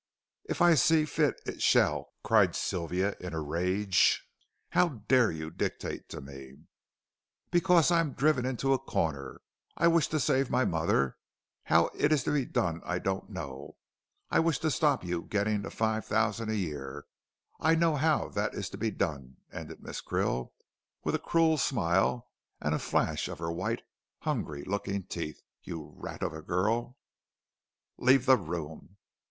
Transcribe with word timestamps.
"If 0.49 0.63
I 0.63 0.73
see 0.73 1.05
fit 1.05 1.39
it 1.45 1.61
shall," 1.61 2.09
cried 2.23 2.55
Sylvia 2.55 3.15
in 3.19 3.35
a 3.35 3.39
rage; 3.39 4.27
"how 4.69 4.89
dare 5.07 5.29
you 5.29 5.51
dictate 5.51 6.09
to 6.09 6.19
me." 6.19 6.57
"Because 7.51 7.91
I 7.91 7.99
am 7.99 8.13
driven 8.13 8.43
into 8.43 8.73
a 8.73 8.79
corner. 8.79 9.41
I 9.77 9.87
wish 9.87 10.07
to 10.07 10.19
save 10.19 10.49
my 10.49 10.65
mother 10.65 11.17
how 11.65 11.91
it 11.93 12.11
is 12.11 12.23
to 12.23 12.31
be 12.31 12.45
done 12.45 12.81
I 12.83 12.97
don't 12.97 13.29
know. 13.29 13.77
And 14.31 14.37
I 14.37 14.39
wish 14.39 14.57
to 14.61 14.71
stop 14.71 15.03
you 15.03 15.21
getting 15.21 15.61
the 15.61 15.69
five 15.69 16.03
thousand 16.03 16.49
a 16.49 16.55
year. 16.55 17.05
I 17.59 17.75
know 17.75 17.95
how 17.95 18.29
that 18.29 18.55
is 18.55 18.71
to 18.71 18.79
be 18.79 18.89
done," 18.89 19.37
ended 19.53 19.83
Miss 19.83 20.01
Krill, 20.01 20.51
with 21.03 21.13
a 21.13 21.19
cruel 21.19 21.59
smile 21.59 22.27
and 22.59 22.73
a 22.73 22.79
flash 22.79 23.27
of 23.27 23.37
her 23.37 23.51
white, 23.51 23.83
hungry 24.21 24.63
looking 24.63 25.03
teeth; 25.03 25.43
"you 25.61 25.93
rat 25.95 26.23
of 26.23 26.33
a 26.33 26.41
girl" 26.41 26.97
"Leave 27.99 28.25
the 28.25 28.35
room." 28.37 28.97